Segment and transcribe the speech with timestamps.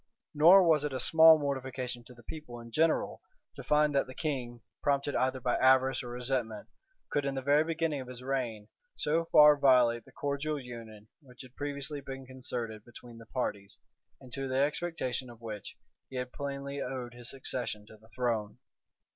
[0.33, 3.21] Nor was it a small mortification to the people in general,
[3.53, 6.69] to find that the king, prompted either by avarice or resentment
[7.11, 11.43] could, in the very beginning of his reign, so far violate the cordial union which
[11.43, 13.77] had previously been concerted between the parties,
[14.19, 15.75] and to the expectation of which
[16.09, 18.57] he had plainly owed his succession to the throne.